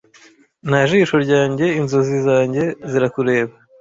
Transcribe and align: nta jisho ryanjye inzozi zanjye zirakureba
nta 0.67 0.79
jisho 0.89 1.15
ryanjye 1.25 1.65
inzozi 1.79 2.15
zanjye 2.27 2.63
zirakureba 2.91 3.53